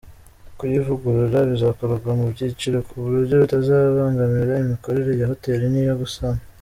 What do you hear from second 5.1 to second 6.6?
ya hotel n’iyo gusana.